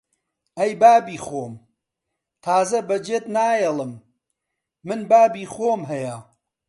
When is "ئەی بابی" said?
0.57-1.17